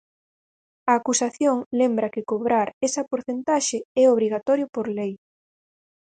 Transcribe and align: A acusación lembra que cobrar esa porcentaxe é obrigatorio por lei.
A 0.91 0.93
acusación 0.99 1.57
lembra 1.79 2.11
que 2.13 2.27
cobrar 2.31 2.67
esa 2.87 3.07
porcentaxe 3.11 3.77
é 4.01 4.03
obrigatorio 4.07 4.65
por 4.75 4.85
lei. 4.97 5.13